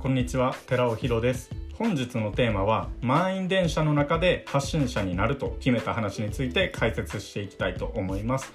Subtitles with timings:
[0.00, 1.50] こんにちは寺尾博です。
[1.74, 8.50] 本日のテーマは満員電車の中で発信者になると決めた話について解説していきたいと思います。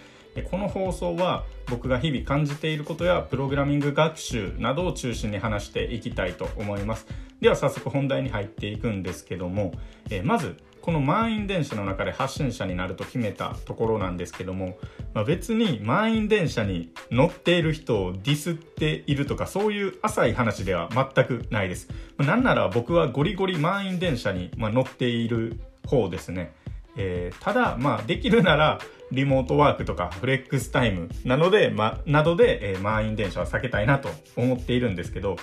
[0.49, 7.05] この放送は僕が日々感じていることやプログラミング学習などを中心に話していきたいと思います。
[7.41, 9.71] では早速本題に入っていくんですけども
[10.23, 14.77] まずこの満員電車の中で発信者になると決めたところなんですけども、
[15.15, 21.89] まあ、別に満員電車に乗っている人をディスっているとかそういう浅い話では全くないです。
[22.17, 26.53] まあ、なんなら僕はゴリゴリ満員電車に、ま乗っている方ですね。
[26.95, 28.79] えー、ただ、まあ、できるなら、
[29.11, 35.37] リモートワークとかフレックスタイムなので、ま、などで、えー、満員電車は避けたいなと思っているんですけど、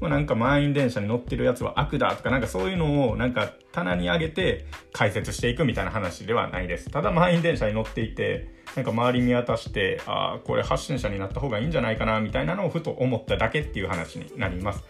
[0.00, 6.90] まあ、なんか満員電車に乗ってるやつは悪だとかなんかそういうのをなんか棚に上げて解説していくみたいな話ではないです。
[6.90, 14.82] ただ満員電車に乗っていて、なんか周り見渡して、ああ、これ発信者になった方がいいんじゃないかなみたいなのをふと思っただけっていう話になります。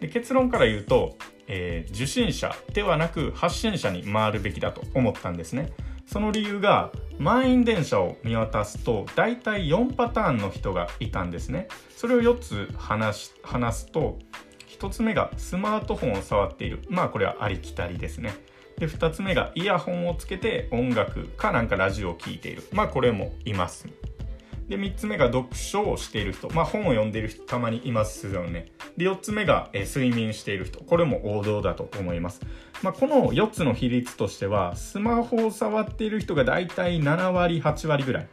[0.00, 5.72] で結論から言うと、えー、受信者ではなく発信者に回るべきだと思ったんですね。
[6.06, 11.68] その理由が満員電車を見渡すと大体4パターンの人がいたんですね。
[11.96, 13.32] それを4つ話
[13.72, 14.18] すと
[14.80, 16.82] 1つ目がスマートフォンを触っている。
[16.88, 18.32] まあこれはありきたりですね。
[18.78, 22.62] で、2つ目がイヤホンをつけて音楽かなんかラジオを聴いている。
[22.72, 23.88] まあこれもいます。
[24.68, 26.48] で、3つ目が読書をしている人。
[26.50, 28.66] まあ本を読んでいる人たまにいますよね。
[28.96, 30.78] で、4つ目が、睡眠している人。
[30.84, 32.40] これも王道だと思います。
[32.82, 38.28] まあこの4つの比率としては、スマホを触っている人がだいたい7割、8割ぐらい。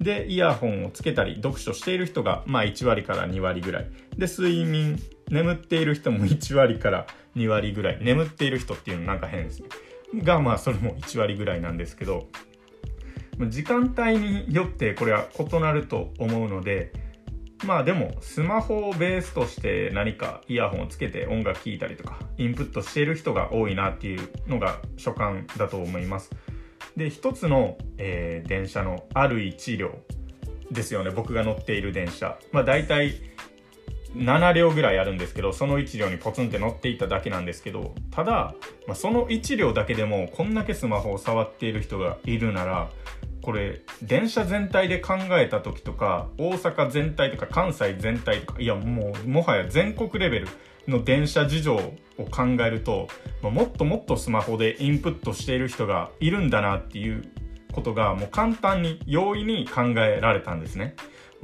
[0.00, 3.86] で、イヤホンをつけたり、読書している人が、まあ1割から2割ぐらい。
[4.18, 9.68] で、睡眠眠っている人も1割から2割ぐらい眠っている人っていうのなんか変ですね。
[10.22, 12.28] がまあそれも1割ぐらいなんですけど
[13.48, 16.92] 時間帯によってこれは異なると思うので
[17.64, 26.30] まあでもスマホをベースとして何かイヤホンをつけて音楽聴いたりとかインプットしている人が多いなっていうのが所感だと思います。
[26.96, 29.98] で一つの、えー、電車のある1両
[30.70, 31.10] ですよね。
[31.10, 32.38] 僕が乗っている電車。
[32.52, 33.14] まあ大体
[34.16, 38.54] 7両ぐらいあるんですけどその1両にポツンって乗っていただけなんですけどただ、
[38.86, 42.90] まあ、その1両だけでもこんだけスマホを触っている人がいるなら
[43.42, 50.48] これ電車全体で考えた時とか大阪全体とか関西全体とかいやもうもはや全国レベル
[50.88, 53.08] の電車事情を考えると、
[53.42, 57.22] まあ、もっともっとスマホでインプットしている人がいるんだなっていう
[57.72, 60.96] ことがもう簡単に容易に考えられたんですね。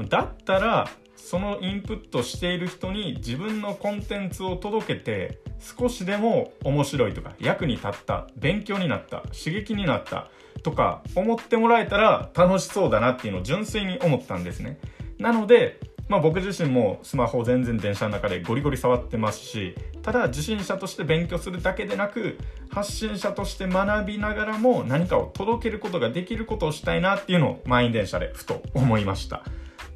[0.08, 0.88] だったら
[1.24, 10.28] そのインプットしている人に自分のコンテンツを届けて少しでも面白いとか役に立った勉強になった刺激になった
[10.64, 14.78] とか思ってもらえたら楽しそうだなっていうのを純粋に思ったんですね。
[15.18, 15.78] なので
[16.08, 22.36] まあ、僕自身もスマホ全然電車の中でゴリゴリ触ってますしただ受信者として勉強するだけでなく
[22.68, 29.42] 発信者として学びながらも何かを届けることができることをしたいなっていうのを満員電車でふと思いました。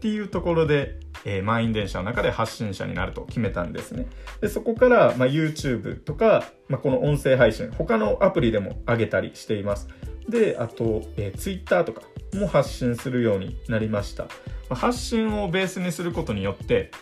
[0.06, 4.06] っていうところでえー、満員電車の中で発信者になると決めたんですね。
[4.40, 9.88] で、そこから、まあ、YouTube とか、まあ、この音声配信、他のアプリでも上げたりしています。
[10.28, 12.02] で、あと、えー、Twitter とか
[12.32, 14.24] も発信するようになりました。
[14.24, 14.28] ま
[14.70, 16.92] あ、発信をベースにすることによって、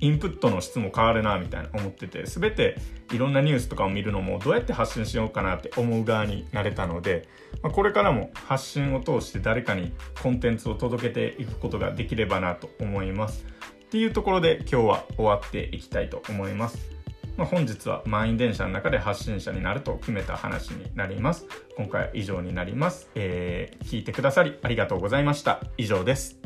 [0.00, 2.76] インプットの質も変わるなみたいな思ってて全て
[3.12, 7.28] いろんなニュースとかを見るのもどうやって発信しようかなって思う側になれたので、
[7.62, 13.44] まあ、これからも発信を通して誰かにコンテンツを届けていくことができればなと思います
[13.84, 17.00] っていうところで今日は終わっていきたいと思います
[17.36, 21.46] まあ、本日は満員電車の中で発信者になると決めた話になります。
[21.74, 23.08] 今回は以上になります。
[23.14, 25.62] えー、聞いてくださりありがとうございました。
[25.78, 26.39] 以上です。